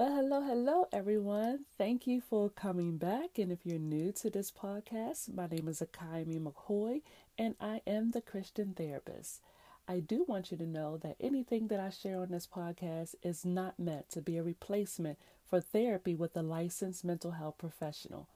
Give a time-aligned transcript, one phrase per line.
[0.00, 1.66] Well, hello, hello, everyone.
[1.76, 3.38] Thank you for coming back.
[3.38, 7.02] And if you're new to this podcast, my name is Akiami McCoy,
[7.36, 9.42] and I am the Christian therapist.
[9.86, 13.44] I do want you to know that anything that I share on this podcast is
[13.44, 18.26] not meant to be a replacement for therapy with a licensed mental health professional.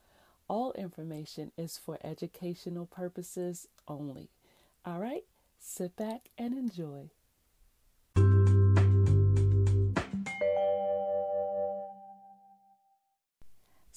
[0.49, 4.29] All information is for educational purposes only.
[4.85, 5.25] All right,
[5.59, 7.09] sit back and enjoy.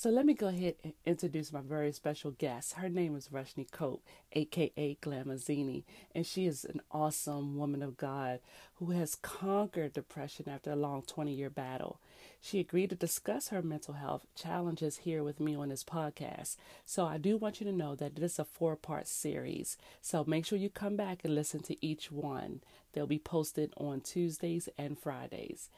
[0.08, 2.76] So let me go ahead and introduce my very special guest.
[2.76, 5.84] Her name is Roshini Cope, aka Glamazini,
[6.16, 8.40] and she is an awesome woman of God
[8.76, 12.00] who has conquered depression after a long 20 year battle.
[12.40, 16.56] She agreed to discuss her mental health challenges here with me on this podcast.
[16.86, 19.76] So I do want you to know that it is a four part series.
[20.02, 22.62] So make sure you come back and listen to each one.
[22.94, 25.70] They'll be posted on Tuesdays and Fridays.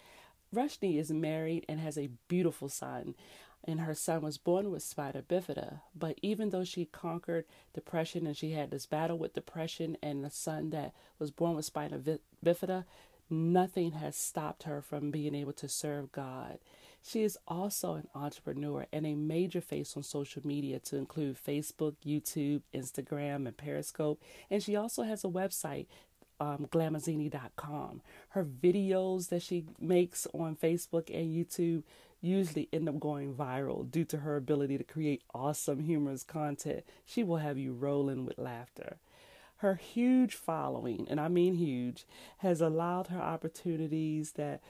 [0.54, 3.16] Roshini is married and has a beautiful son
[3.64, 5.82] and her son was born with spina bifida.
[5.96, 10.30] But even though she conquered depression and she had this battle with depression and the
[10.30, 12.00] son that was born with spina
[12.44, 12.86] bifida,
[13.30, 16.60] nothing has stopped her from being able to serve God.
[17.02, 21.96] She is also an entrepreneur and a major face on social media to include Facebook,
[22.06, 24.22] YouTube, Instagram, and Periscope.
[24.50, 25.88] And she also has a website
[26.40, 28.02] um, glamazini.com.
[28.30, 31.84] Her videos that she makes on Facebook and YouTube
[32.22, 36.84] usually end up going viral due to her ability to create awesome, humorous content.
[37.06, 38.98] She will have you rolling with laughter.
[39.58, 42.06] Her huge following, and I mean huge,
[42.40, 44.62] has allowed her opportunities that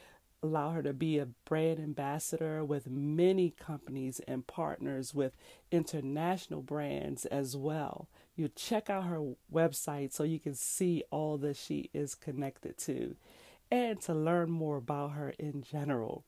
[0.41, 5.33] allow her to be a brand ambassador with many companies and partners with
[5.71, 8.07] international brands as well.
[8.39, 13.17] You check out her website so you can see all that she is connected to
[13.69, 16.23] and to learn more about her in general.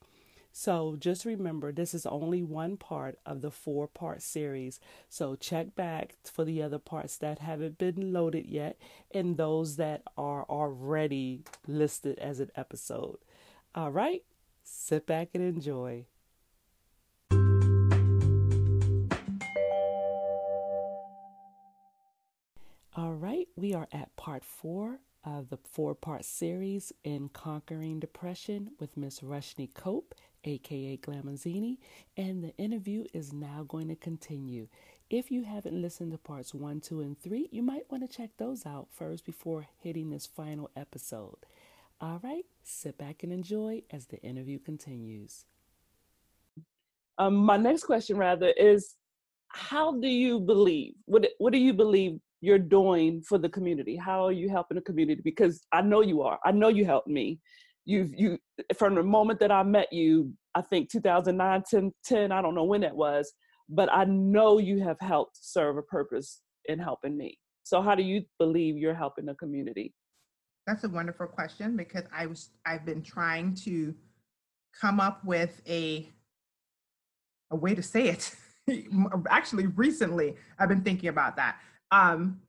[0.52, 4.82] So just remember, this is only one part of the four part series.
[5.08, 8.78] So check back for the other parts that haven't been loaded yet
[9.12, 13.20] and those that are already listed as an episode.
[13.74, 14.24] All right,
[14.66, 16.08] sit back and enjoy.
[22.94, 28.72] All right, we are at part four of the four part series in Conquering Depression
[28.82, 30.14] with Miss Roshini Cope
[30.44, 31.78] aka Glamazini,
[32.18, 34.68] and the interview is now going to continue.
[35.10, 38.32] If you haven't listened to parts one, two, and three, you might want to check
[38.38, 41.38] those out first before hitting this final episode.
[42.02, 45.46] All right, sit back and enjoy as the interview continues.
[47.18, 48.96] Um, my next question, rather, is
[49.48, 50.96] how do you believe?
[51.06, 53.96] What What do you believe you're doing for the community?
[53.96, 55.22] How are you helping the community?
[55.24, 56.40] Because I know you are.
[56.44, 57.40] I know you helped me
[57.86, 58.38] you've you
[58.78, 62.64] from the moment that I met you, I think 2009, 10, 10, I don't know
[62.64, 63.34] when it was,
[63.70, 67.38] but I know you have helped serve a purpose in helping me.
[67.64, 69.94] So how do you believe you're helping the community?
[70.68, 73.96] That's a wonderful question because I was I've been trying to
[74.80, 76.08] come up with a
[77.50, 78.36] a way to say it.
[79.30, 81.58] Actually, recently I've been thinking about that.
[81.92, 82.42] Um,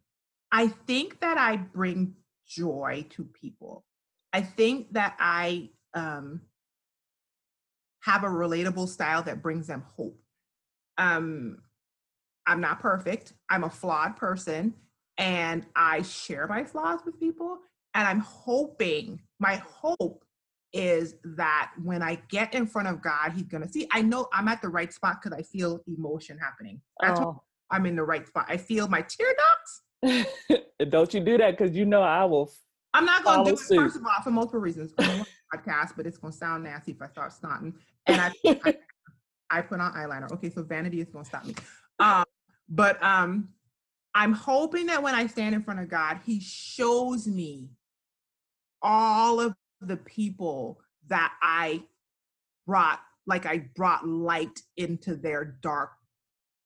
[0.52, 2.14] I think that I bring
[2.46, 3.84] joy to people.
[4.32, 6.42] I think that I um,
[8.00, 10.18] have a relatable style that brings them hope.
[10.98, 11.58] Um,
[12.46, 13.34] I'm not perfect.
[13.50, 14.74] I'm a flawed person,
[15.18, 17.58] and I share my flaws with people.
[17.94, 20.24] And I'm hoping, my hope
[20.72, 23.86] is that when I get in front of God, He's gonna see.
[23.92, 26.80] I know I'm at the right spot because I feel emotion happening.
[27.00, 27.42] That's oh.
[27.72, 28.46] I'm in the right spot.
[28.48, 30.62] I feel my tear ducts.
[30.90, 32.52] Don't you do that because you know I will
[32.94, 33.76] I'm not going to do it suit.
[33.76, 34.92] first of all for multiple reasons.
[34.92, 37.74] podcast, but it's going to sound nasty if I start snotting.
[38.06, 38.32] And I,
[38.64, 38.74] I,
[39.50, 40.30] I, put on eyeliner.
[40.32, 41.54] Okay, so vanity is going to stop me.
[41.98, 42.24] Um,
[42.68, 43.48] but um,
[44.14, 47.70] I'm hoping that when I stand in front of God, He shows me
[48.82, 51.82] all of the people that I
[52.66, 55.92] brought, like I brought light into their dark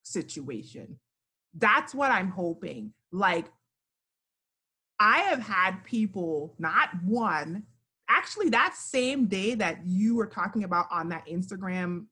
[0.06, 0.98] situation.
[1.54, 2.92] That's what I'm hoping.
[3.12, 3.46] Like
[5.00, 7.64] I have had people, not one,
[8.08, 12.06] actually that same day that you were talking about on that Instagram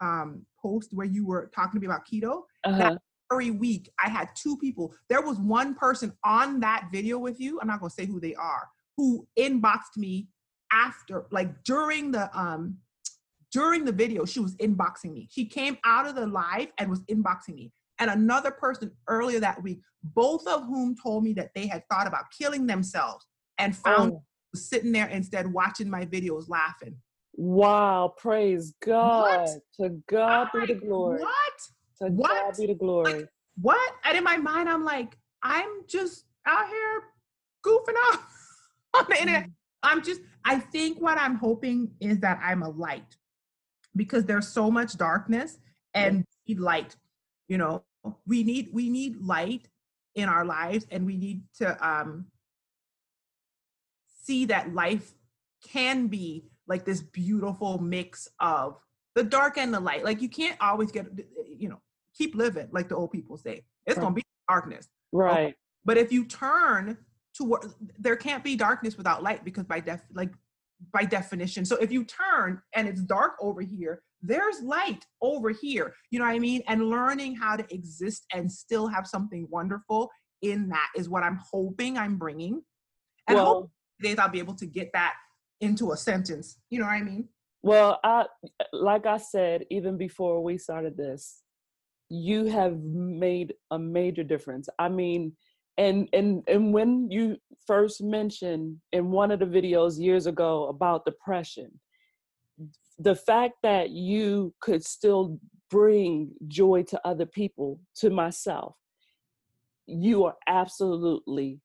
[0.00, 2.78] um, post where you were talking to me about keto, uh-huh.
[2.78, 2.98] that
[3.30, 4.94] very week I had two people.
[5.08, 7.60] There was one person on that video with you.
[7.60, 10.28] I'm not gonna say who they are, who inboxed me
[10.72, 12.78] after, like during the um
[13.52, 15.28] during the video, she was inboxing me.
[15.30, 19.62] She came out of the live and was inboxing me and another person earlier that
[19.62, 23.26] week, both of whom told me that they had thought about killing themselves
[23.58, 24.22] and found oh.
[24.54, 26.96] sitting there instead watching my videos laughing.
[27.34, 29.40] Wow, praise God.
[29.40, 29.50] What?
[29.80, 31.20] To God be the glory.
[31.20, 31.52] What?
[32.02, 32.30] To what?
[32.30, 33.14] God be the glory.
[33.14, 33.28] Like,
[33.60, 33.92] what?
[34.04, 37.02] And in my mind, I'm like, I'm just out here
[37.64, 38.58] goofing off
[38.94, 39.44] on the internet.
[39.44, 39.52] Mm.
[39.84, 43.16] I'm just, I think what I'm hoping is that I'm a light
[43.96, 45.58] because there's so much darkness
[45.94, 46.96] and we need light.
[47.48, 47.84] You know,
[48.26, 49.68] we need we need light
[50.14, 52.26] in our lives and we need to um
[54.24, 55.14] see that life
[55.66, 58.78] can be like this beautiful mix of
[59.14, 60.04] the dark and the light.
[60.04, 61.06] Like you can't always get,
[61.46, 61.80] you know,
[62.16, 63.64] keep living like the old people say.
[63.86, 64.02] It's right.
[64.02, 65.32] gonna be darkness, right?
[65.32, 65.54] Okay?
[65.84, 66.98] But if you turn
[67.38, 67.58] to
[67.98, 70.30] there can't be darkness without light because by def like
[70.92, 71.64] by definition.
[71.64, 75.94] So if you turn and it's dark over here, there's light over here.
[76.10, 76.62] You know what I mean?
[76.68, 80.10] And learning how to exist and still have something wonderful
[80.42, 82.62] in that is what I'm hoping I'm bringing.
[83.26, 83.70] And well, hope
[84.00, 85.14] days I'll be able to get that
[85.60, 86.58] into a sentence.
[86.70, 87.28] You know what I mean?
[87.62, 88.26] Well, I
[88.72, 91.42] like I said even before we started this,
[92.08, 94.68] you have made a major difference.
[94.78, 95.32] I mean,
[95.78, 101.04] and and and when you first mentioned in one of the videos years ago about
[101.06, 101.70] depression,
[102.98, 105.38] the fact that you could still
[105.70, 108.74] bring joy to other people, to myself,
[109.86, 111.60] you are absolutely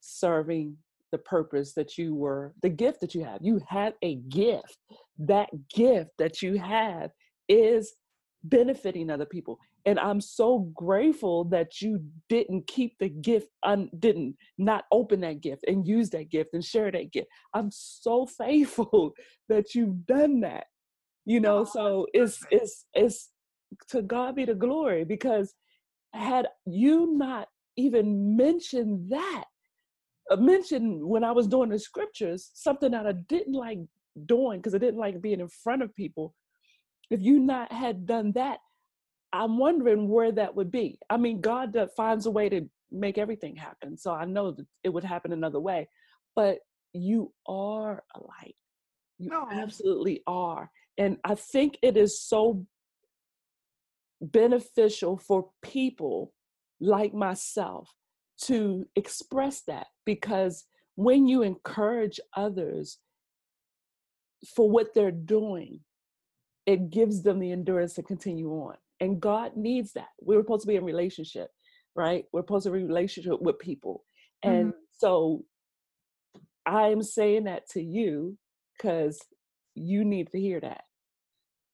[0.00, 0.76] serving
[1.12, 3.38] the purpose that you were, the gift that you have.
[3.40, 4.78] You have a gift.
[5.18, 7.10] That gift that you have
[7.48, 7.94] is
[8.44, 9.58] benefiting other people.
[9.86, 15.40] And I'm so grateful that you didn't keep the gift, un, didn't not open that
[15.40, 17.28] gift and use that gift and share that gift.
[17.54, 19.12] I'm so faithful
[19.48, 20.64] that you've done that.
[21.24, 23.30] You know, so it's it's it's
[23.88, 25.54] to God be the glory because
[26.12, 29.44] had you not even mentioned that,
[30.30, 33.80] uh, mentioned when I was doing the scriptures, something that I didn't like
[34.26, 36.34] doing because I didn't like being in front of people.
[37.10, 38.58] If you not had done that,
[39.32, 40.98] I'm wondering where that would be.
[41.10, 43.96] I mean, God finds a way to make everything happen.
[43.96, 45.88] So I know that it would happen another way.
[46.34, 46.58] But
[46.92, 48.56] you are a light.
[49.18, 49.48] You no.
[49.50, 50.70] absolutely are.
[50.98, 52.66] And I think it is so
[54.20, 56.32] beneficial for people
[56.80, 57.94] like myself
[58.42, 60.64] to express that because
[60.94, 62.98] when you encourage others
[64.54, 65.80] for what they're doing,
[66.66, 68.76] it gives them the endurance to continue on.
[69.00, 70.08] And God needs that.
[70.20, 71.48] We're supposed to be in relationship,
[71.94, 72.24] right?
[72.32, 74.04] We're supposed to be in relationship with people.
[74.42, 74.78] And mm-hmm.
[74.92, 75.44] so
[76.64, 78.36] I'm saying that to you
[78.76, 79.20] because
[79.74, 80.82] you need to hear that.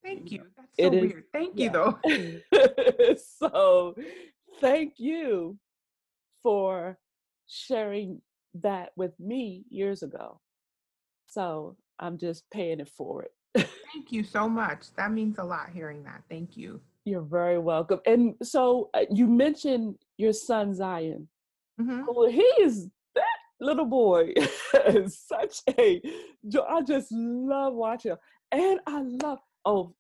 [0.05, 0.43] Thank you.
[0.57, 1.19] That's so it weird.
[1.19, 1.99] Is, thank you though.
[3.39, 3.95] so
[4.61, 5.59] thank you
[6.43, 6.99] for
[7.47, 8.21] sharing
[8.55, 10.41] that with me years ago.
[11.27, 13.29] So I'm just paying it forward.
[13.55, 14.93] Thank you so much.
[14.97, 16.23] That means a lot hearing that.
[16.29, 16.81] Thank you.
[17.05, 18.01] You're very welcome.
[18.07, 21.29] And so uh, you mentioned your son Zion.
[21.81, 22.03] Mm-hmm.
[22.07, 23.25] Well, he is that
[23.61, 24.33] little boy
[24.87, 26.01] is such a.
[26.69, 28.15] I just love watching,
[28.53, 29.39] and I love.
[29.65, 29.95] Oh,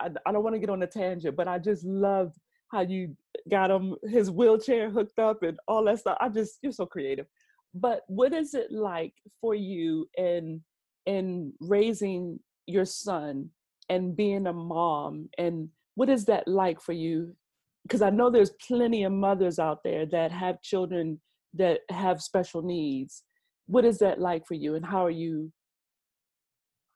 [0.00, 2.36] I, I don't want to get on a tangent, but I just loved
[2.72, 3.16] how you
[3.50, 6.18] got him his wheelchair hooked up and all that stuff.
[6.20, 7.26] I just you're so creative.
[7.74, 10.62] But what is it like for you in
[11.06, 13.50] in raising your son
[13.88, 17.34] and being a mom and what is that like for you?
[17.82, 21.20] Because I know there's plenty of mothers out there that have children
[21.54, 23.24] that have special needs.
[23.66, 25.52] What is that like for you and how are you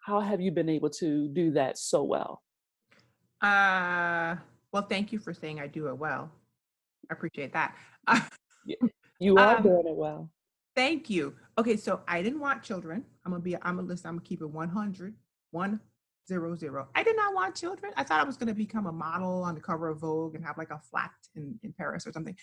[0.07, 2.43] how have you been able to do that so well?
[3.41, 4.37] Uh
[4.71, 6.31] well, thank you for saying I do it well.
[7.11, 7.75] I appreciate that.
[9.19, 10.31] you are um, doing it well.
[10.77, 11.35] Thank you.
[11.59, 13.05] Okay, so I didn't want children.
[13.27, 13.57] I'm gonna be.
[13.57, 14.07] I'm gonna list.
[14.07, 15.15] I'm gonna keep it 100.
[15.51, 15.81] One
[16.27, 16.89] zero zero.
[16.95, 17.93] I did not want children.
[17.97, 20.59] I thought I was gonna become a model on the cover of Vogue and have
[20.59, 22.37] like a flat in in Paris or something.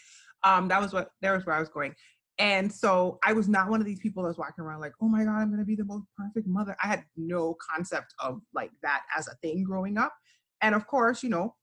[0.44, 1.12] Um, that was what.
[1.22, 1.96] There was where I was going.
[2.40, 5.10] And so I was not one of these people that was walking around like, oh
[5.10, 6.76] my God, I'm gonna be the most perfect mother.
[6.82, 10.14] I had no concept of like that as a thing growing up.
[10.62, 11.56] And of course, you know,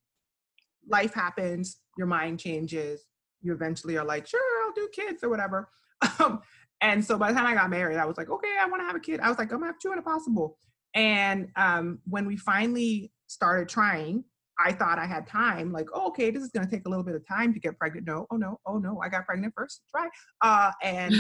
[0.87, 3.07] life happens, your mind changes,
[3.41, 5.69] you eventually are like, sure, I'll do kids or whatever.
[6.21, 6.41] Um,
[6.83, 8.87] and so by the time I got married, I was like, okay, I want to
[8.87, 9.21] have a kid.
[9.21, 10.59] I was like, I'm gonna have two a possible.
[10.97, 14.25] And um, when we finally started trying,
[14.59, 15.71] I thought I had time.
[15.71, 18.07] Like, oh, okay, this is gonna take a little bit of time to get pregnant.
[18.07, 19.83] No, oh no, oh no, I got pregnant first.
[19.91, 20.09] Try.
[20.41, 21.15] Uh, and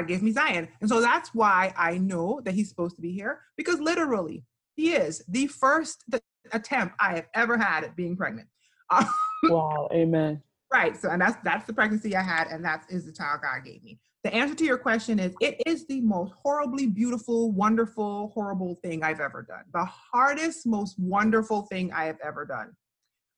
[0.00, 0.68] I gave me Zion.
[0.80, 4.44] And so that's why I know that he's supposed to be here because literally
[4.74, 6.04] he is the first
[6.52, 8.48] attempt I have ever had at being pregnant.
[9.44, 10.42] wow, amen.
[10.72, 10.96] Right.
[10.96, 13.82] So and that's that's the pregnancy I had, and that is the child God gave
[13.82, 13.98] me.
[14.24, 19.02] The answer to your question is it is the most horribly beautiful, wonderful, horrible thing
[19.02, 19.64] I've ever done.
[19.72, 22.72] The hardest, most wonderful thing I have ever done.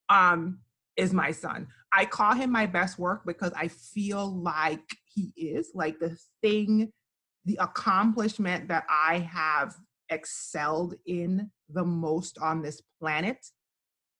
[0.08, 0.60] Um,
[0.96, 1.66] is my son.
[1.92, 6.92] I call him my best work because I feel like he is like the thing,
[7.44, 9.74] the accomplishment that I have
[10.10, 13.38] excelled in the most on this planet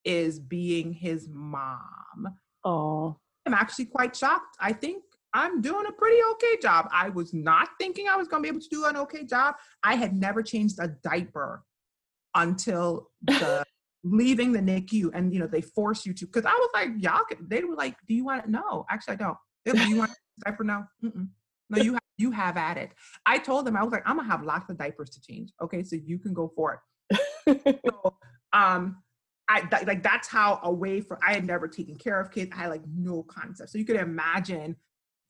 [0.05, 2.35] is being his mom.
[2.65, 4.57] Oh, I'm actually quite shocked.
[4.59, 5.03] I think
[5.33, 6.89] I'm doing a pretty okay job.
[6.93, 9.55] I was not thinking I was going to be able to do an okay job.
[9.85, 11.65] I had never changed a diaper
[12.35, 13.65] until the
[14.03, 16.27] leaving the NICU, and you know they force you to.
[16.27, 19.17] Because I was like, y'all, they were like, "Do you want it?" No, actually, I
[19.17, 19.37] don't.
[19.67, 20.11] Do you want
[20.45, 20.65] diaper?
[20.65, 21.29] No, Mm-mm.
[21.69, 22.93] no, you have, you have at it.
[23.27, 25.53] I told them I was like, I'm gonna have lots of diapers to change.
[25.63, 26.83] Okay, so you can go for
[27.47, 27.81] it.
[27.87, 28.17] so,
[28.53, 29.03] um,
[29.49, 32.51] I th- like that's how away from I had never taken care of kids.
[32.55, 33.71] I had like no concept.
[33.71, 34.77] So you could imagine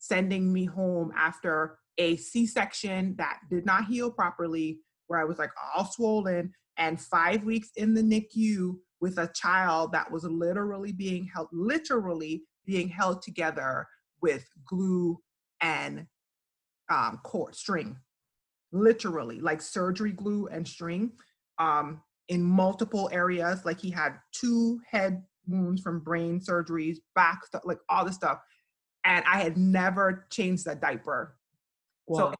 [0.01, 5.51] sending me home after a C-section that did not heal properly, where I was like
[5.75, 11.29] all swollen and five weeks in the NICU with a child that was literally being
[11.33, 13.87] held, literally being held together
[14.21, 15.19] with glue
[15.61, 16.07] and
[16.89, 17.97] um, cord string,
[18.71, 21.11] literally like surgery glue and string
[21.59, 23.65] um, in multiple areas.
[23.65, 28.39] Like he had two head wounds from brain surgeries, back stuff, like all the stuff.
[29.03, 31.35] And I had never changed a diaper.
[32.07, 32.17] Wow.
[32.17, 32.37] So it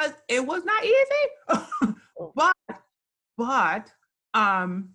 [0.00, 1.94] was, it was not easy, oh.
[2.34, 2.56] but
[3.36, 3.92] but
[4.34, 4.90] um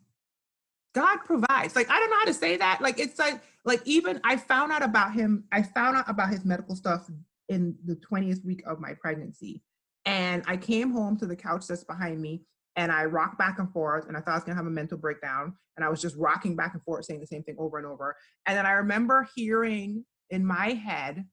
[0.93, 1.75] God provides.
[1.75, 2.81] Like I don't know how to say that.
[2.81, 5.45] Like it's like like even I found out about him.
[5.51, 7.09] I found out about his medical stuff
[7.49, 9.61] in the 20th week of my pregnancy.
[10.05, 12.43] And I came home to the couch that's behind me
[12.75, 14.97] and I rocked back and forth and I thought I was gonna have a mental
[14.97, 15.53] breakdown.
[15.77, 18.15] And I was just rocking back and forth saying the same thing over and over.
[18.45, 21.25] And then I remember hearing in my head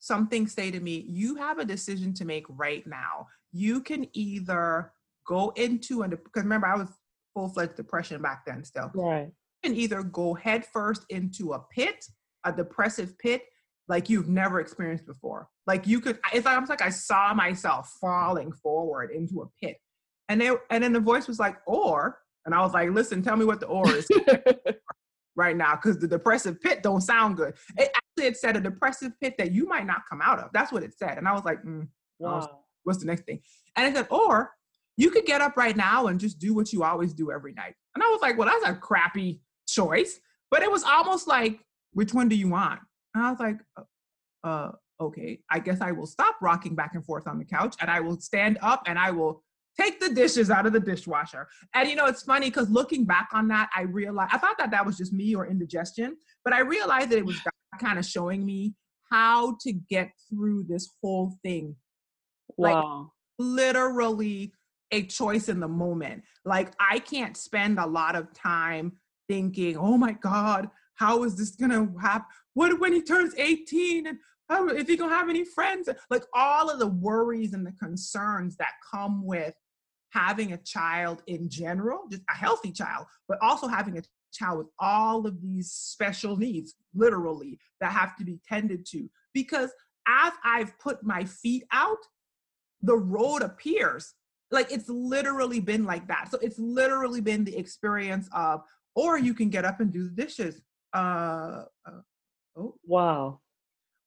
[0.00, 3.28] something say to me, You have a decision to make right now.
[3.52, 4.92] You can either
[5.26, 6.88] go into and because remember I was
[7.34, 8.90] full fledged depression back then still.
[8.94, 9.28] Right.
[9.62, 12.04] You can either go head first into a pit,
[12.44, 13.42] a depressive pit,
[13.88, 15.48] like you've never experienced before.
[15.66, 19.76] Like you could, it's almost like I saw myself falling forward into a pit.
[20.28, 23.36] And they and then the voice was like, or, and I was like, listen, tell
[23.36, 24.08] me what the or is
[25.40, 27.54] right now, because the depressive pit don't sound good.
[27.78, 30.50] It actually it said a depressive pit that you might not come out of.
[30.52, 31.16] That's what it said.
[31.16, 32.60] And I was like, mm, wow.
[32.84, 33.40] what's the next thing?
[33.74, 34.50] And it said, or
[34.98, 37.74] you could get up right now and just do what you always do every night.
[37.94, 40.20] And I was like, well, that's a crappy choice.
[40.50, 41.60] But it was almost like,
[41.92, 42.80] which one do you want?
[43.14, 47.04] And I was like, uh, uh, okay, I guess I will stop rocking back and
[47.04, 49.42] forth on the couch and I will stand up and I will
[49.78, 51.48] take the dishes out of the dishwasher.
[51.74, 54.70] And you know, it's funny because looking back on that, I realized I thought that
[54.70, 57.40] that was just me or indigestion, but I realized that it was
[57.80, 58.74] kind of showing me
[59.10, 61.76] how to get through this whole thing.
[62.56, 62.98] Wow.
[62.98, 63.06] Like,
[63.40, 64.52] literally
[64.92, 66.22] a choice in the moment.
[66.44, 68.92] Like I can't spend a lot of time
[69.28, 72.26] thinking, "Oh my God, how is this gonna happen?
[72.54, 74.18] What when he turns 18 and
[74.50, 78.56] how, if he gonna have any friends?" Like all of the worries and the concerns
[78.56, 79.54] that come with
[80.12, 84.02] having a child in general, just a healthy child, but also having a
[84.32, 89.08] child with all of these special needs, literally, that have to be tended to.
[89.32, 89.70] Because
[90.08, 91.98] as I've put my feet out,
[92.82, 94.14] the road appears
[94.50, 98.62] like it's literally been like that so it's literally been the experience of
[98.94, 100.60] or you can get up and do the dishes
[100.94, 102.00] uh, uh
[102.56, 103.40] oh wow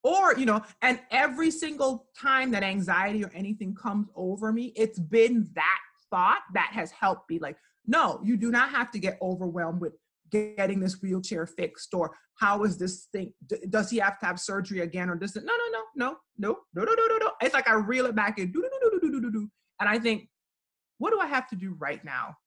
[0.03, 4.99] or you know and every single time that anxiety or anything comes over me it's
[4.99, 5.79] been that
[6.09, 7.57] thought that has helped me like
[7.87, 9.93] no you do not have to get overwhelmed with
[10.29, 13.31] getting this wheelchair fixed or how is this thing
[13.69, 16.57] does he have to have surgery again or does it no no no no no
[16.73, 18.99] no no no no no it's like i reel it back in do do do
[18.99, 20.27] do do do do and i think
[21.03, 22.37] what do I have to do right now?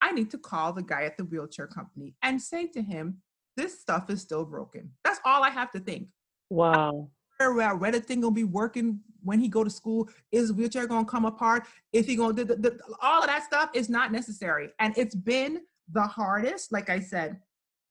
[0.00, 3.22] I need to call the guy at the wheelchair company and say to him,
[3.56, 4.92] this stuff is still broken.
[5.04, 6.06] That's all I have to think.
[6.50, 7.10] Wow.
[7.38, 10.08] Where the thing gonna be working when he go to school?
[10.30, 11.66] Is wheelchair gonna come apart?
[11.92, 14.70] Is he gonna do the, the, all of that stuff is not necessary.
[14.78, 17.38] And it's been the hardest, like I said,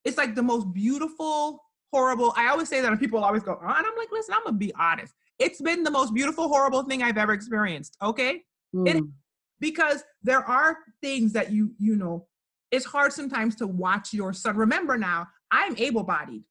[0.04, 2.32] it's like the most beautiful, horrible.
[2.36, 4.56] I always say that and people always go, oh, and I'm like, listen, I'm gonna
[4.56, 5.14] be honest.
[5.40, 7.96] It's been the most beautiful, horrible thing I've ever experienced.
[8.02, 8.42] Okay.
[8.74, 8.88] Mm.
[8.88, 9.04] It
[9.60, 12.26] because there are things that you you know
[12.70, 16.42] it's hard sometimes to watch your son remember now i'm able-bodied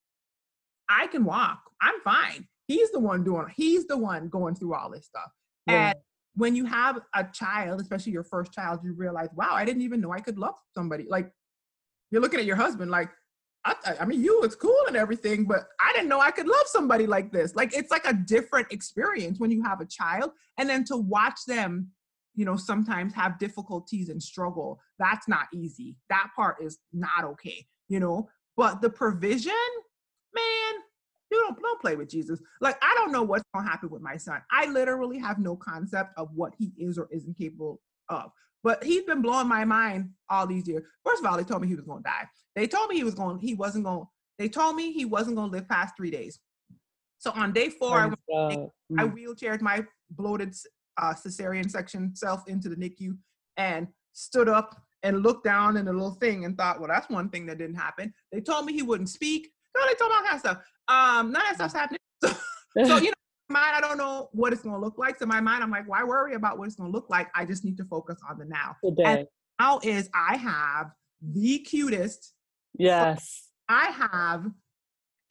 [0.90, 4.90] i can walk i'm fine he's the one doing he's the one going through all
[4.90, 5.32] this stuff
[5.68, 5.90] yeah.
[5.90, 5.96] and
[6.36, 10.02] when you have a child especially your first child you realize wow i didn't even
[10.02, 11.32] know i could love somebody like
[12.12, 13.10] you're looking at your husband like
[13.66, 16.66] I, I mean, you it's cool and everything, but I didn't know I could love
[16.68, 17.56] somebody like this.
[17.56, 21.40] Like it's like a different experience when you have a child, and then to watch
[21.46, 21.90] them,
[22.36, 24.80] you know, sometimes have difficulties and struggle.
[24.98, 25.98] That's not easy.
[26.10, 28.30] That part is not okay, you know.
[28.56, 29.54] But the provision,
[30.34, 30.82] man,
[31.32, 32.40] you don't don't play with Jesus.
[32.62, 34.42] Like I don't know what's gonna happen with my son.
[34.52, 38.32] I literally have no concept of what he is or isn't capable of.
[38.64, 40.84] But he's been blowing my mind all these years.
[41.06, 42.28] First of all, they told me he was gonna die.
[42.56, 44.06] They told me he was gonna He wasn't gonna.
[44.40, 46.40] They told me he wasn't going to live past three days.
[47.20, 49.14] So on day four, I, went, I mm.
[49.14, 50.56] wheelchaired my bloated
[50.98, 53.18] uh, cesarean section self into the NICU
[53.58, 57.30] and stood up and looked down in the little thing and thought, well, that's one
[57.30, 58.14] thing that didn't happen.
[58.32, 59.52] They told me he wouldn't speak.
[59.76, 60.58] No, they told me all kind of stuff.
[60.88, 62.00] Um, none of that stuff's happening.
[62.78, 63.14] So, so you know,
[63.50, 65.18] mind, I don't know what it's going to look like.
[65.18, 67.28] So my mind, I'm like, why worry about what it's going to look like?
[67.34, 68.76] I just need to focus on the now.
[68.86, 69.04] Today.
[69.04, 69.28] And
[69.60, 72.36] now is I have the cutest
[72.78, 73.50] Yes.
[73.68, 74.46] I have,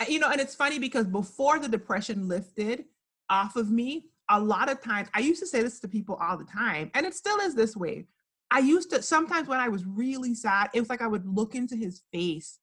[0.08, 2.84] you know, and it's funny because before the depression lifted
[3.30, 6.36] off of me, a lot of times I used to say this to people all
[6.36, 8.06] the time, and it still is this way.
[8.50, 11.54] I used to sometimes when I was really sad, it was like I would look
[11.54, 12.58] into his face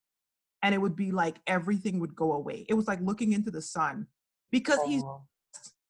[0.65, 2.65] and it would be like everything would go away.
[2.67, 4.07] It was like looking into the sun
[4.51, 5.21] because he's oh.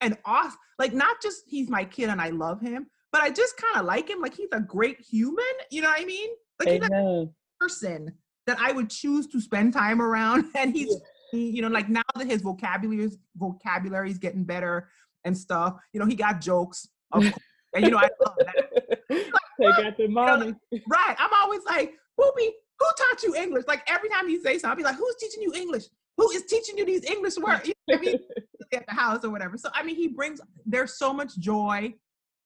[0.01, 3.55] an off, like not just he's my kid and I love him, but I just
[3.55, 4.19] kind of like him.
[4.19, 5.45] Like he's a great human.
[5.71, 6.29] You know what I mean?
[6.59, 8.11] Like he's a person
[8.47, 10.47] that I would choose to spend time around.
[10.57, 10.93] And he's,
[11.31, 14.89] he, you know, like now that his vocabulary is vocabulary is getting better
[15.23, 15.77] and stuff.
[15.93, 17.33] You know, he got jokes, and
[17.77, 18.99] you know I love that.
[19.09, 21.15] they got the money, you know, right?
[21.17, 23.65] I'm always like, Whoopi, who taught you English?
[23.67, 25.85] Like every time he say something, I'll be like, Who's teaching you English?
[26.17, 27.67] Who is teaching you these English words?
[27.67, 28.19] You know I mean?
[28.73, 29.57] at the house or whatever.
[29.57, 30.41] So I mean, he brings.
[30.65, 31.93] There's so much joy.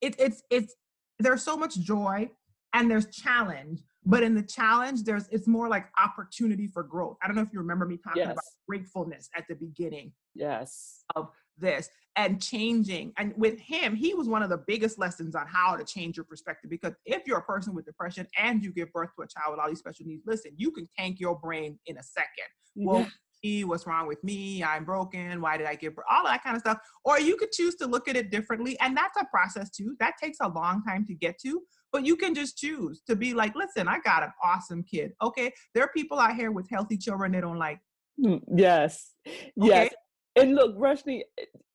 [0.01, 0.75] It, it's it's
[1.19, 2.29] there's so much joy
[2.73, 7.27] and there's challenge but in the challenge there's it's more like opportunity for growth i
[7.27, 8.31] don't know if you remember me talking yes.
[8.31, 14.27] about gratefulness at the beginning yes of this and changing and with him he was
[14.27, 17.43] one of the biggest lessons on how to change your perspective because if you're a
[17.43, 20.23] person with depression and you give birth to a child with all these special needs
[20.25, 23.07] listen you can tank your brain in a second well
[23.41, 26.57] he, what's wrong with me i'm broken why did i give birth all that kind
[26.57, 29.69] of stuff or you could choose to look at it differently and that's a process
[29.69, 33.15] too that takes a long time to get to but you can just choose to
[33.15, 35.13] be like, listen, I got an awesome kid.
[35.21, 35.51] Okay.
[35.73, 37.79] There are people out here with healthy children they don't like.
[38.23, 39.11] Mm, yes.
[39.25, 39.45] Okay?
[39.55, 39.93] Yes.
[40.35, 41.21] And look, Roshini,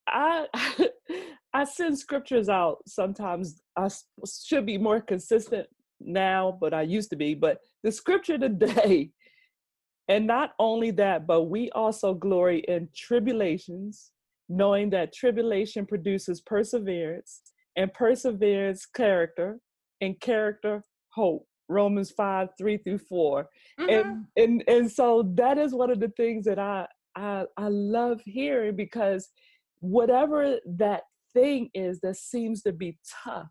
[0.08, 0.46] I
[1.52, 3.60] I send scriptures out sometimes.
[3.76, 3.88] I
[4.44, 5.66] should be more consistent
[6.00, 7.34] now, but I used to be.
[7.34, 9.10] But the scripture today,
[10.08, 14.10] and not only that, but we also glory in tribulations,
[14.48, 17.40] knowing that tribulation produces perseverance,
[17.76, 19.58] and perseverance character,
[20.00, 23.48] and character hope romans 5 3 through 4
[23.80, 23.88] mm-hmm.
[23.88, 28.20] and and and so that is one of the things that i i i love
[28.24, 29.28] hearing because
[29.80, 33.48] whatever that thing is that seems to be tough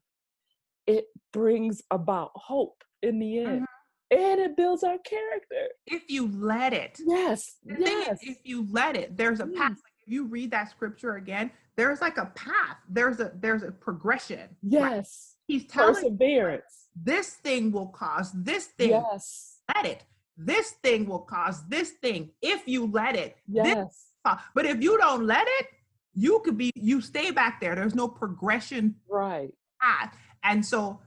[0.87, 4.17] it brings about hope in the end mm-hmm.
[4.17, 8.67] and it builds our character if you let it yes the yes is, if you
[8.71, 12.31] let it there's a path like if you read that scripture again there's like a
[12.35, 15.05] path there's a there's a progression yes right?
[15.47, 16.87] He's telling perseverance.
[16.95, 18.91] this thing will cause this thing.
[18.91, 19.59] Yes.
[19.75, 20.05] Let it.
[20.35, 23.37] This thing will cause this thing if you let it.
[23.47, 23.75] Yes.
[23.75, 25.67] This, but if you don't let it,
[26.13, 27.75] you could be you stay back there.
[27.75, 28.95] There's no progression.
[29.09, 29.51] Right.
[29.81, 30.15] Path.
[30.43, 31.01] And so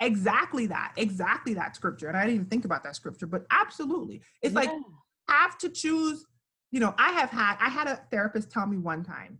[0.00, 2.08] exactly that, exactly that scripture.
[2.08, 4.22] And I didn't even think about that scripture, but absolutely.
[4.42, 4.60] It's yeah.
[4.60, 4.70] like
[5.28, 6.26] have to choose,
[6.70, 9.38] you know, I have had I had a therapist tell me one time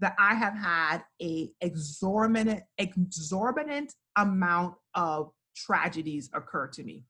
[0.00, 7.04] that I have had a exorbitant, exorbitant amount of tragedies occur to me.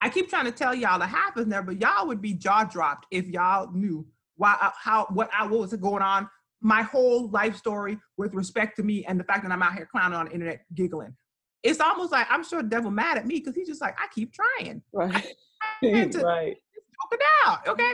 [0.00, 2.64] I keep trying to tell y'all the half is there, but y'all would be jaw
[2.64, 4.06] dropped if y'all knew
[4.36, 6.28] why, uh, how, what, what was going on.
[6.60, 9.88] My whole life story with respect to me and the fact that I'm out here
[9.90, 11.14] clowning on the internet giggling.
[11.62, 14.06] It's almost like I'm sure the devil mad at me because he's just like I
[14.14, 14.82] keep trying.
[14.92, 15.34] Right.
[15.82, 16.56] Trying to right.
[16.56, 17.66] Choke it out.
[17.66, 17.92] Okay.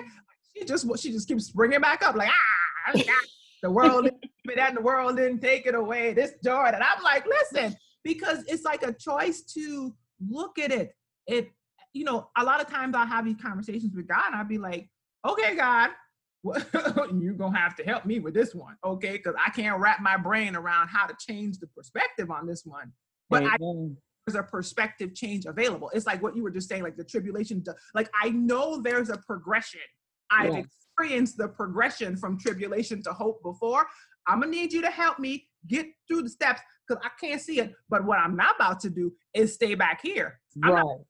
[0.56, 3.00] She just she just keeps bringing back up like ah
[3.62, 6.12] the world and the world didn't take it away.
[6.12, 6.64] This joy.
[6.66, 9.94] And I'm like, listen, because it's like a choice to
[10.28, 10.94] look at it.
[11.26, 11.50] It,
[11.92, 14.58] you know, a lot of times I'll have these conversations with God and I'll be
[14.58, 14.88] like,
[15.26, 15.90] okay, God,
[17.20, 19.12] you're gonna have to help me with this one, okay?
[19.12, 22.92] Because I can't wrap my brain around how to change the perspective on this one.
[23.30, 23.56] But I,
[24.26, 25.90] there's a perspective change available.
[25.94, 27.64] It's like what you were just saying, like the tribulation.
[27.94, 29.80] Like I know there's a progression.
[30.30, 33.86] I've yes experienced the progression from tribulation to hope before.
[34.26, 37.60] I'm gonna need you to help me get through the steps because I can't see
[37.60, 37.72] it.
[37.88, 40.40] But what I'm not about to do is stay back here.
[40.62, 40.84] I'm right.
[40.84, 41.06] Back,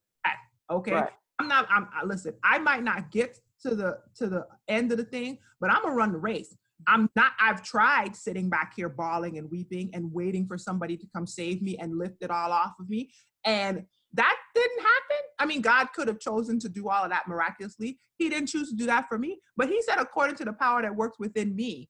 [0.71, 0.93] okay.
[0.93, 1.11] Right.
[1.39, 1.67] I'm not.
[1.71, 2.35] I'm I, listen.
[2.45, 5.95] I might not get to the to the end of the thing, but I'm gonna
[5.95, 6.55] run the race.
[6.87, 11.07] I'm not, I've tried sitting back here bawling and weeping and waiting for somebody to
[11.15, 13.11] come save me and lift it all off of me.
[13.45, 15.17] And that didn't happen.
[15.39, 17.99] I mean, God could have chosen to do all of that miraculously.
[18.19, 20.83] He didn't choose to do that for me, but He said, according to the power
[20.83, 21.89] that works within me.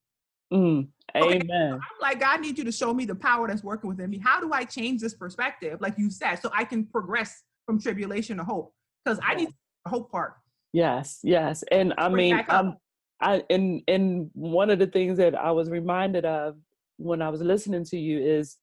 [0.53, 1.35] Mm, amen.
[1.37, 4.11] Okay, so I'm like, God needs you to show me the power that's working within
[4.11, 4.19] me.
[4.19, 8.37] How do I change this perspective, like you said, so I can progress from tribulation
[8.39, 8.73] to hope?
[9.05, 9.49] Because I need
[9.85, 10.35] the hope part.
[10.73, 11.65] Yes, yes.
[11.71, 12.77] And I Bring mean, um,
[13.21, 16.57] I and and one of the things that I was reminded of
[16.97, 18.57] when I was listening to you is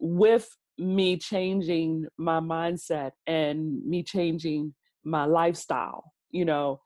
[0.00, 4.72] with me changing my mindset and me changing
[5.04, 6.80] my lifestyle you know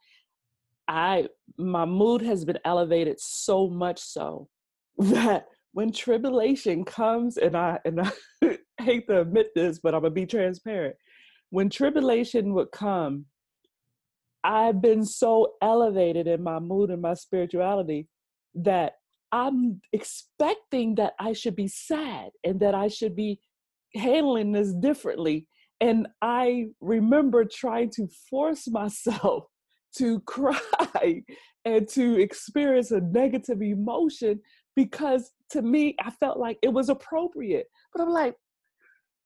[0.87, 1.27] i
[1.57, 4.47] my mood has been elevated so much so
[4.97, 8.11] that when tribulation comes and i and i
[8.81, 10.95] hate to admit this but i'm gonna be transparent
[11.49, 13.25] when tribulation would come
[14.43, 18.07] i've been so elevated in my mood and my spirituality
[18.55, 18.93] that
[19.31, 23.39] i'm expecting that i should be sad and that i should be
[23.95, 25.47] handling this differently.
[25.79, 29.45] And I remember trying to force myself
[29.97, 31.21] to cry
[31.65, 34.41] and to experience a negative emotion
[34.75, 37.67] because to me, I felt like it was appropriate.
[37.93, 38.35] But I'm like,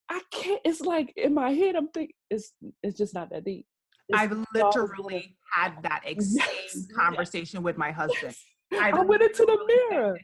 [0.09, 3.65] I can't, it's like in my head, I'm thinking, it's, it's just not that deep.
[4.09, 7.63] It's I've literally had that same yes, conversation yes.
[7.63, 8.35] with my husband.
[8.73, 10.17] i I went into the mirror.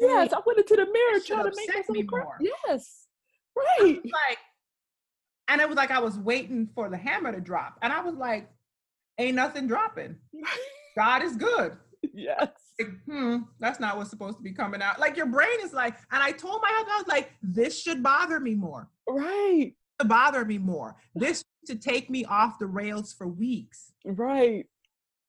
[0.00, 2.48] Yes, I went into the mirror trying to make myself cry.
[2.68, 3.06] Yes.
[3.56, 4.00] Right.
[4.04, 4.38] Like,
[5.48, 7.78] and it was like I was waiting for the hammer to drop.
[7.82, 8.48] And I was like,
[9.18, 10.16] ain't nothing dropping.
[10.96, 11.76] God is good.
[12.12, 12.48] Yes.
[12.78, 14.98] Like, hmm, that's not what's supposed to be coming out.
[14.98, 18.02] Like your brain is like, and I told my husband, I was like, this should
[18.02, 18.88] bother me more.
[19.08, 19.74] Right.
[20.00, 20.96] To bother me more.
[21.14, 23.92] This to take me off the rails for weeks.
[24.04, 24.66] Right.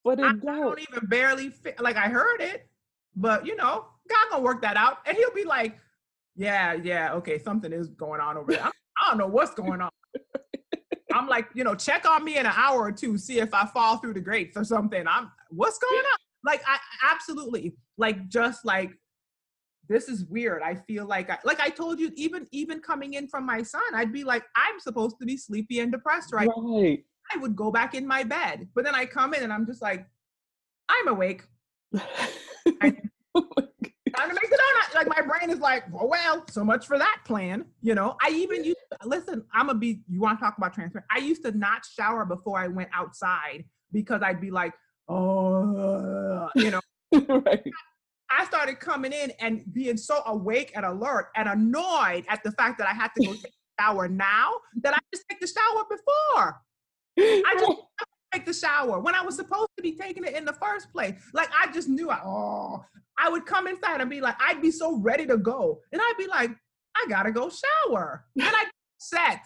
[0.04, 0.50] But it I, don't.
[0.50, 1.80] I don't even barely fit.
[1.80, 2.68] Like I heard it,
[3.16, 4.98] but you know, God gonna work that out.
[5.06, 5.78] And he'll be like,
[6.36, 8.64] yeah, yeah, okay, something is going on over there.
[8.64, 9.90] I, I don't know what's going on.
[11.14, 13.66] I'm like, you know, check on me in an hour or two, see if I
[13.66, 15.08] fall through the grates or something.
[15.08, 16.18] I'm what's going on?
[16.46, 16.78] Like I
[17.12, 18.92] absolutely like just like
[19.88, 20.62] this is weird.
[20.64, 23.82] I feel like I like I told you, even even coming in from my son,
[23.94, 26.50] I'd be like, I'm supposed to be sleepy and depressed, right?
[26.56, 27.04] Right.
[27.34, 28.68] I would go back in my bed.
[28.76, 30.06] But then I come in and I'm just like,
[30.88, 31.44] I'm awake.
[31.96, 32.96] I,
[33.36, 33.48] oh
[34.16, 34.96] time to make the donut.
[34.96, 37.66] Like my brain is like, oh, well, so much for that plan.
[37.82, 41.08] You know, I even used to, listen, I'm gonna be, you wanna talk about transparent?
[41.12, 44.74] I used to not shower before I went outside because I'd be like,
[45.08, 46.82] oh, you know.
[47.46, 47.64] right.
[48.30, 52.78] I started coming in and being so awake and alert and annoyed at the fact
[52.80, 55.84] that I had to go take a shower now that I just take the shower
[55.90, 56.62] before.
[57.18, 57.82] I just
[58.34, 61.14] take the shower when I was supposed to be taking it in the first place.
[61.34, 62.84] Like I just knew I oh
[63.18, 65.80] I would come inside and be like, I'd be so ready to go.
[65.92, 66.52] And I'd be like,
[66.96, 68.26] I gotta go shower.
[68.36, 68.66] And I
[68.98, 69.42] set.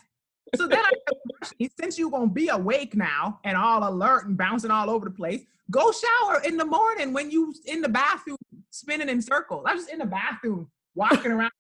[0.56, 4.90] So then I since you're gonna be awake now and all alert and bouncing all
[4.90, 8.38] over the place, go shower in the morning when you in the bathroom
[8.72, 9.66] spinning in circles.
[9.68, 11.52] I was just in the bathroom walking around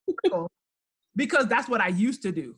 [1.15, 2.55] because that's what I used to do.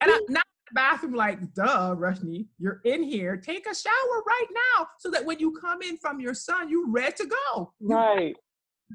[0.00, 3.36] And I, now the bathroom like, duh, Roshini, you're in here.
[3.36, 4.46] Take a shower right
[4.78, 7.72] now so that when you come in from your son, you're ready to go.
[7.80, 8.36] Right.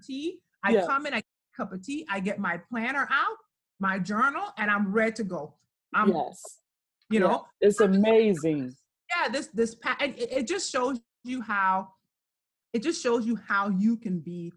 [0.04, 0.39] Tea.
[0.63, 0.88] I yes.
[0.88, 3.38] come in, I get a cup of tea, I get my planner out,
[3.80, 5.54] my journal, and I'm ready to go.
[5.93, 6.60] I'm, yes.
[7.09, 8.73] You know, it's amazing.
[9.09, 11.89] Yeah, this this and it, it just shows you how
[12.73, 14.51] it just shows you how you can be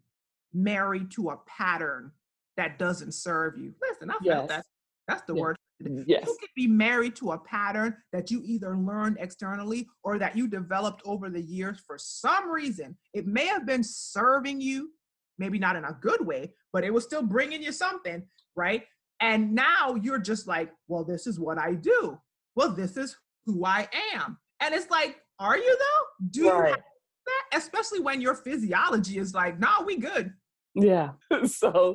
[0.53, 2.13] married to a pattern
[2.57, 3.75] that doesn't serve you.
[3.83, 4.49] Listen, I felt yes.
[4.49, 4.65] that.
[5.07, 5.41] That's the yes.
[5.41, 6.25] word Mm, yes.
[6.27, 10.49] You can be married to a pattern that you either learned externally or that you
[10.49, 12.97] developed over the years for some reason.
[13.15, 14.91] It may have been serving you,
[15.39, 18.25] maybe not in a good way, but it was still bringing you something,
[18.57, 18.85] right?
[19.21, 22.19] And now you're just like, well, this is what I do.
[22.59, 23.17] Well, this is
[23.47, 24.37] who I am.
[24.59, 26.27] And it's like, are you though?
[26.31, 26.59] Do right.
[26.59, 26.83] you have
[27.27, 27.57] that?
[27.57, 30.33] Especially when your physiology is like, nah, we good.
[30.75, 31.11] Yeah.
[31.47, 31.95] so,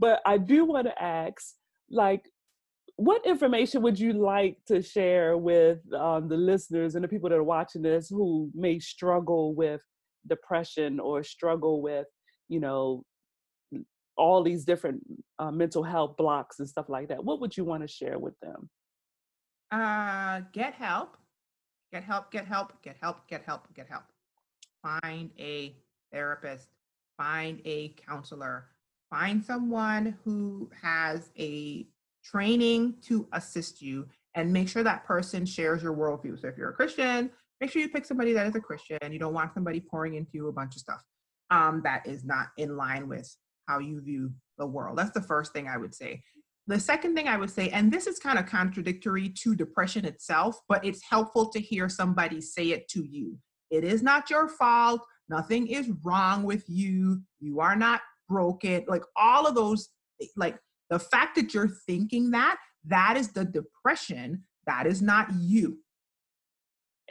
[0.00, 1.54] but I do want to ask,
[1.92, 2.28] like,
[2.96, 7.38] what information would you like to share with um, the listeners and the people that
[7.38, 9.80] are watching this who may struggle with
[10.26, 12.06] depression or struggle with
[12.48, 13.04] you know
[14.18, 15.00] all these different
[15.38, 18.34] uh, mental health blocks and stuff like that what would you want to share with
[18.42, 18.68] them
[19.72, 21.16] uh get help
[21.92, 24.04] get help get help get help get help get help
[24.82, 25.74] find a
[26.12, 26.68] therapist
[27.16, 28.66] find a counselor
[29.10, 31.86] find someone who has a
[32.24, 36.40] training to assist you and make sure that person shares your worldview.
[36.40, 37.30] So if you're a Christian,
[37.60, 38.98] make sure you pick somebody that is a Christian.
[39.10, 41.02] You don't want somebody pouring into you a bunch of stuff
[41.50, 43.34] um, that is not in line with
[43.66, 44.96] how you view the world.
[44.96, 46.22] That's the first thing I would say.
[46.70, 50.60] The second thing I would say, and this is kind of contradictory to depression itself,
[50.68, 53.36] but it's helpful to hear somebody say it to you.
[53.70, 55.00] It is not your fault.
[55.28, 57.22] Nothing is wrong with you.
[57.40, 58.84] You are not broken.
[58.86, 59.88] Like all of those,
[60.36, 64.44] like the fact that you're thinking that, that is the depression.
[64.66, 65.80] That is not you.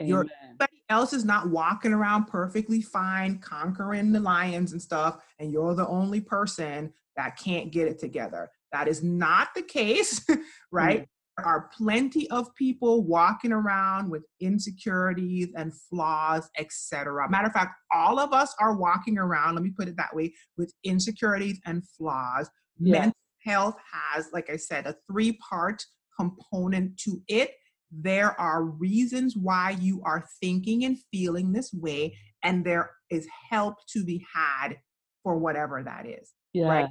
[0.00, 5.52] Your everybody else is not walking around perfectly fine, conquering the lions and stuff, and
[5.52, 8.50] you're the only person that can't get it together.
[8.72, 10.24] That is not the case,
[10.72, 11.02] right?
[11.02, 11.06] Mm.
[11.36, 17.30] There are plenty of people walking around with insecurities and flaws, etc.
[17.30, 20.34] Matter of fact, all of us are walking around, let me put it that way,
[20.58, 22.50] with insecurities and flaws.
[22.78, 22.92] Yeah.
[22.92, 25.82] Mental health has, like I said, a three part
[26.18, 27.52] component to it
[27.90, 33.74] there are reasons why you are thinking and feeling this way, and there is help
[33.88, 34.76] to be had
[35.22, 36.30] for whatever that is.
[36.52, 36.68] Yeah.
[36.68, 36.88] Right.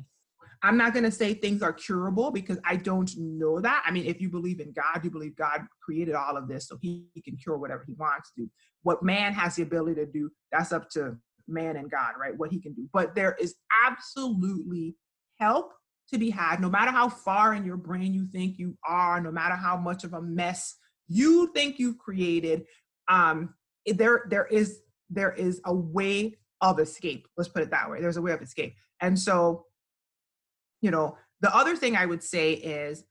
[0.61, 3.83] I'm not going to say things are curable because I don't know that.
[3.85, 6.77] I mean, if you believe in God, you believe God created all of this so
[6.81, 8.49] he, he can cure whatever he wants to.
[8.83, 11.17] What man has the ability to do, that's up to
[11.47, 12.37] man and God, right?
[12.37, 12.89] What he can do.
[12.91, 14.95] But there is absolutely
[15.39, 15.71] help
[16.11, 19.31] to be had, no matter how far in your brain you think you are, no
[19.31, 20.75] matter how much of a mess
[21.09, 22.63] you think you've created
[23.09, 23.53] um
[23.85, 28.17] there there is there is a way of escape let's put it that way there's
[28.17, 29.65] a way of escape and so
[30.81, 33.03] you know the other thing i would say is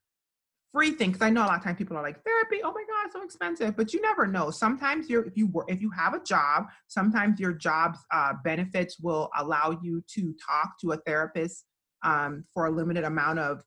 [0.72, 2.60] free thing because i know a lot of times people are like therapy?
[2.62, 3.76] Oh my god so expensive.
[3.76, 4.50] But you never know.
[4.50, 8.98] Sometimes you're if you work if you have a job sometimes your job's uh, benefits
[9.00, 11.64] will allow you to talk to a therapist
[12.04, 13.62] um, for a limited amount of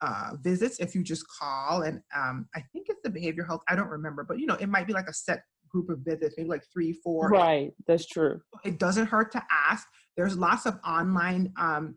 [0.00, 3.76] uh, visits if you just call and um, i think it's the behavior health i
[3.76, 6.48] don't remember but you know it might be like a set group of visits maybe
[6.48, 7.28] like three four.
[7.28, 8.40] Right that's true.
[8.64, 9.86] It doesn't hurt to ask.
[10.16, 11.96] There's lots of online um,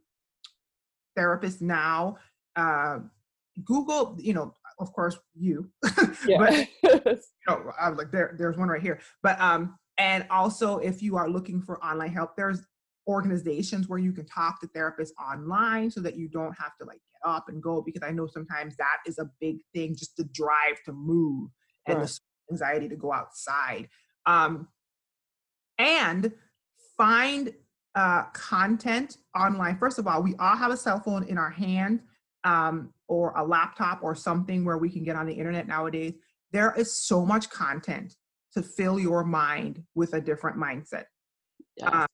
[1.17, 2.17] therapists now
[2.55, 2.99] uh,
[3.63, 5.69] google you know of course you
[6.27, 6.37] yeah.
[6.37, 6.67] but
[7.05, 7.15] you
[7.47, 11.15] know, i was like there there's one right here but um and also if you
[11.15, 12.61] are looking for online help there's
[13.07, 16.99] organizations where you can talk to therapists online so that you don't have to like
[17.11, 20.23] get up and go because I know sometimes that is a big thing just to
[20.23, 21.49] drive to move
[21.87, 22.07] and right.
[22.07, 22.19] the
[22.51, 23.89] anxiety to go outside.
[24.25, 24.67] Um,
[25.77, 26.31] and
[26.97, 27.53] find
[27.95, 29.77] uh, content online.
[29.77, 32.01] First of all, we all have a cell phone in our hand
[32.43, 36.13] um, or a laptop or something where we can get on the internet nowadays.
[36.51, 38.15] There is so much content
[38.53, 41.05] to fill your mind with a different mindset.
[41.77, 41.89] Yes.
[41.91, 42.05] Um,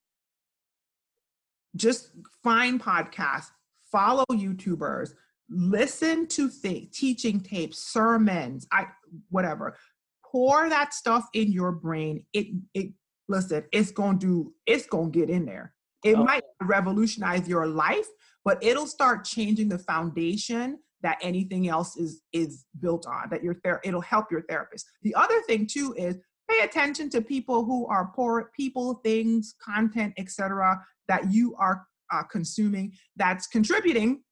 [1.76, 2.10] just
[2.42, 3.50] find podcasts,
[3.90, 5.14] follow YouTubers,
[5.48, 8.86] listen to th- teaching tapes, sermons, I
[9.30, 9.76] whatever.
[10.24, 12.24] Pour that stuff in your brain.
[12.32, 12.92] It it
[13.32, 15.74] listen, it's gonna do, it's gonna get in there.
[16.04, 16.24] It okay.
[16.24, 18.06] might revolutionize your life,
[18.44, 23.28] but it'll start changing the foundation that anything else is is built on.
[23.30, 24.86] That your ther- it'll help your therapist.
[25.02, 26.16] The other thing too is
[26.48, 32.22] pay attention to people who are poor people, things, content, etc that you are uh,
[32.24, 34.22] consuming that's contributing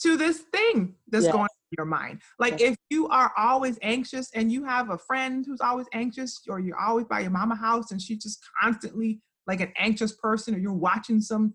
[0.00, 1.32] to this thing that's yes.
[1.32, 2.20] going your mind.
[2.38, 6.60] Like if you are always anxious and you have a friend who's always anxious, or
[6.60, 10.58] you're always by your mama house and she's just constantly like an anxious person, or
[10.58, 11.54] you're watching some,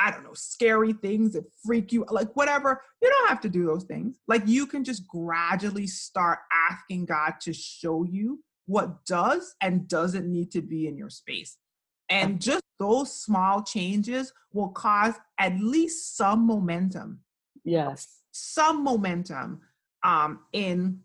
[0.00, 3.66] I don't know, scary things that freak you, like whatever, you don't have to do
[3.66, 4.18] those things.
[4.26, 10.30] Like you can just gradually start asking God to show you what does and doesn't
[10.30, 11.56] need to be in your space.
[12.08, 17.20] And just those small changes will cause at least some momentum.
[17.64, 18.20] Yes.
[18.36, 19.60] Some momentum
[20.02, 21.00] um, in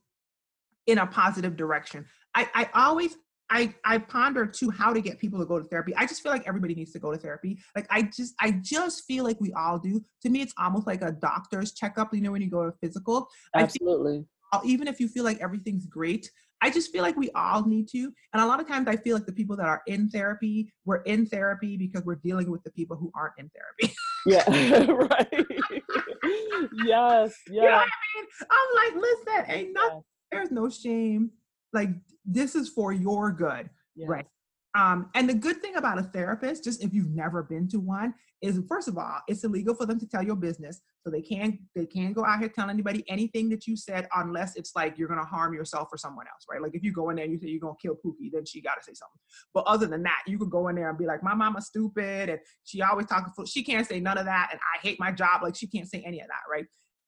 [0.87, 2.05] in a positive direction.
[2.35, 3.15] I, I always
[3.51, 5.95] I, I ponder too how to get people to go to therapy.
[5.95, 7.59] I just feel like everybody needs to go to therapy.
[7.75, 10.03] Like I just I just feel like we all do.
[10.21, 12.13] To me, it's almost like a doctor's checkup.
[12.13, 13.27] You know, when you go to physical.
[13.55, 14.25] Absolutely.
[14.63, 16.29] even if you feel like everything's great,
[16.61, 18.11] I just feel like we all need to.
[18.33, 21.01] And a lot of times I feel like the people that are in therapy, we're
[21.03, 23.95] in therapy because we're dealing with the people who aren't in therapy.
[24.25, 25.47] yeah, right.
[26.85, 27.53] yes, yeah.
[27.53, 28.27] You know what I mean?
[28.51, 31.31] I'm like, listen, ain't nothing, there's no shame.
[31.73, 31.89] Like,
[32.25, 33.69] this is for your good.
[33.95, 34.09] Yes.
[34.09, 34.25] Right.
[34.75, 38.13] Um, and the good thing about a therapist, just if you've never been to one,
[38.41, 40.81] is first of all, it's illegal for them to tell your business.
[41.03, 44.55] So they can't they can't go out here telling anybody anything that you said unless
[44.55, 46.61] it's like you're gonna harm yourself or someone else, right?
[46.61, 48.61] Like if you go in there and you say you're gonna kill Pookie, then she
[48.61, 49.19] gotta say something.
[49.53, 52.29] But other than that, you could go in there and be like, My mama's stupid
[52.29, 55.41] and she always talking she can't say none of that, and I hate my job.
[55.41, 56.65] Like she can't say any of that, right?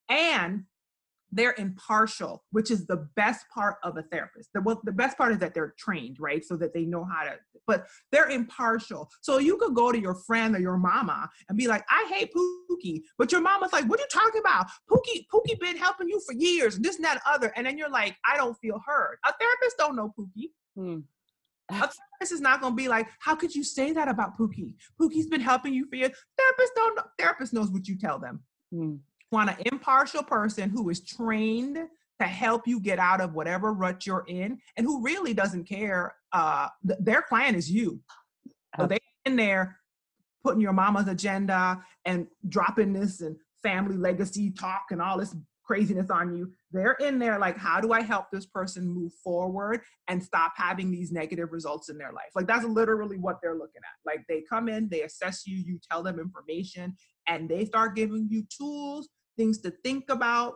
[0.10, 0.66] And
[1.32, 4.50] they're impartial, which is the best part of a therapist.
[4.54, 6.44] The, well, the best part is that they're trained, right?
[6.44, 9.10] So that they know how to, but they're impartial.
[9.22, 12.34] So you could go to your friend or your mama and be like, I hate
[12.34, 13.02] Pookie.
[13.18, 14.68] But your mama's like, what are you talking about?
[14.90, 17.54] Pookie, Pookie been helping you for years, this and that other.
[17.56, 19.18] And then you're like, I don't feel heard.
[19.26, 20.50] A therapist don't know Pookie.
[20.76, 21.00] Hmm.
[21.70, 24.76] A therapist is not going to be like, how could you say that about Pookie?
[25.00, 26.12] Pookie's been helping you for years.
[26.38, 27.04] Therapist don't know.
[27.18, 28.42] Therapist knows what you tell them.
[28.74, 28.96] Hmm
[29.32, 31.78] want an impartial person who is trained
[32.20, 36.16] to help you get out of whatever rut you're in and who really doesn't care
[36.34, 38.00] uh th- their client is you.
[38.80, 39.78] So they in there
[40.44, 46.10] putting your mama's agenda and dropping this and family legacy talk and all this craziness
[46.10, 46.52] on you.
[46.72, 50.92] They're in there like how do i help this person move forward and stop having
[50.92, 52.32] these negative results in their life?
[52.36, 54.06] Like that's literally what they're looking at.
[54.06, 56.96] Like they come in they assess you you tell them information
[57.28, 59.10] and they start giving you tools
[59.42, 60.54] things to think about,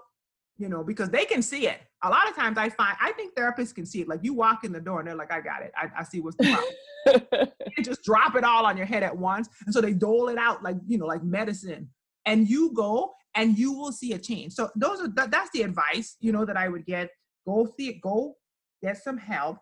[0.57, 1.79] you know, because they can see it.
[2.03, 4.07] A lot of times I find, I think therapists can see it.
[4.07, 5.71] Like you walk in the door and they're like, I got it.
[5.75, 6.55] I, I see what's the
[7.03, 7.49] problem.
[7.83, 9.49] just drop it all on your head at once.
[9.65, 11.89] And so they dole it out like, you know, like medicine.
[12.27, 14.53] And you go and you will see a change.
[14.53, 17.09] So those are, that, that's the advice, you know, that I would get.
[17.47, 18.35] Go see it, go
[18.83, 19.57] get some help,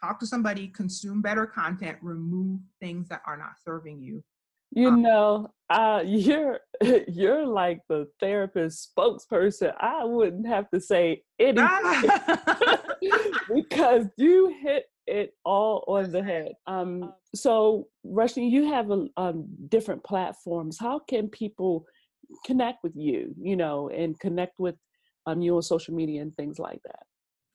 [0.00, 4.22] talk to somebody, consume better content, remove things that are not serving you
[4.70, 6.60] you know, uh, you're
[7.08, 9.72] you're like the therapist spokesperson.
[9.80, 12.10] I wouldn't have to say anything
[13.54, 16.52] because you hit it all on the head.
[16.66, 20.78] Um, so, Roshini, you have a, um, different platforms.
[20.78, 21.86] How can people
[22.44, 23.34] connect with you?
[23.40, 24.76] You know, and connect with
[25.26, 27.07] um, you on social media and things like that.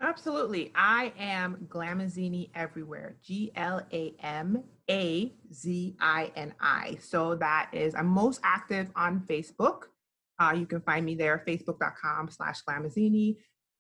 [0.03, 0.69] Absolutely.
[0.75, 3.15] I am Glamazini everywhere.
[3.23, 6.97] G L A M A Z I N I.
[6.99, 9.83] So that is, I'm most active on Facebook.
[10.39, 13.37] Uh, you can find me there, facebook.com slash Glamazini,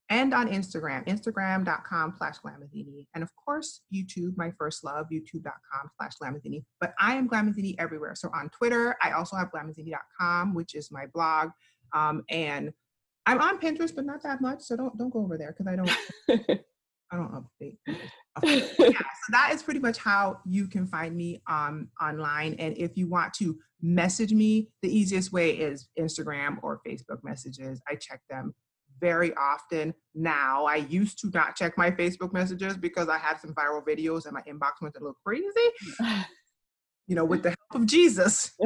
[0.09, 3.05] and on Instagram, instagram.com slash Glamazini.
[3.13, 6.63] And of course, YouTube, my first love, youtube.com slash Glamazini.
[6.79, 8.15] But I am Glamazini everywhere.
[8.15, 11.49] So on Twitter, I also have glamazini.com, which is my blog.
[11.93, 12.71] Um, and
[13.25, 14.61] I'm on Pinterest, but not that much.
[14.63, 16.59] So don't don't go over there because I don't
[17.11, 17.77] I don't update.
[18.43, 22.55] yeah, so that is pretty much how you can find me um, online.
[22.55, 27.81] And if you want to message me, the easiest way is Instagram or Facebook messages.
[27.87, 28.55] I check them
[28.99, 30.65] very often now.
[30.65, 34.33] I used to not check my Facebook messages because I had some viral videos and
[34.33, 35.45] my inbox went a little crazy.
[37.07, 38.53] you know, with the help of Jesus,